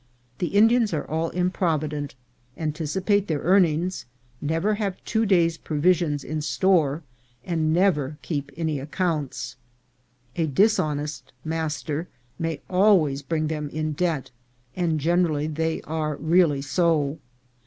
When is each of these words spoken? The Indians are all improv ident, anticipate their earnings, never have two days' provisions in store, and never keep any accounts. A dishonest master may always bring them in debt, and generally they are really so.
The 0.39 0.47
Indians 0.47 0.95
are 0.95 1.05
all 1.07 1.29
improv 1.29 1.81
ident, 1.81 2.15
anticipate 2.57 3.27
their 3.27 3.41
earnings, 3.43 4.07
never 4.41 4.73
have 4.73 4.97
two 5.05 5.27
days' 5.27 5.57
provisions 5.59 6.23
in 6.23 6.41
store, 6.41 7.03
and 7.45 7.71
never 7.71 8.17
keep 8.23 8.51
any 8.57 8.79
accounts. 8.79 9.57
A 10.37 10.47
dishonest 10.47 11.33
master 11.45 12.07
may 12.39 12.61
always 12.67 13.21
bring 13.21 13.45
them 13.45 13.69
in 13.69 13.91
debt, 13.91 14.31
and 14.75 14.99
generally 14.99 15.45
they 15.45 15.83
are 15.83 16.15
really 16.15 16.63
so. 16.63 17.19